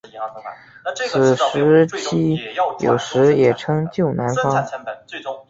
[1.11, 2.39] 此时期
[2.79, 4.65] 有时也称旧南方。